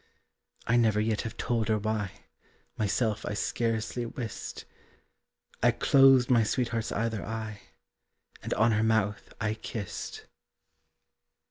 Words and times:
I 0.65 0.77
never 0.77 0.99
yet 0.99 1.21
have 1.21 1.37
told 1.37 1.67
her 1.67 1.77
why, 1.77 2.23
Myself 2.75 3.23
I 3.23 3.35
scarcely 3.35 4.03
wist. 4.07 4.65
I 5.61 5.69
closed 5.69 6.27
my 6.27 6.41
sweetheart's 6.43 6.91
either 6.91 7.23
eye, 7.23 7.61
And 8.41 8.51
on 8.55 8.71
her 8.71 8.83
mouth 8.83 9.31
I 9.39 9.53
kissed. 9.53 10.25